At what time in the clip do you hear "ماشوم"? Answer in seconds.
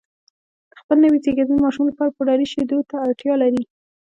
1.65-1.85